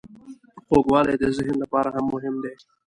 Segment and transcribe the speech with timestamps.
[0.67, 2.53] خوږوالی د ذهن لپاره هم مهم دی.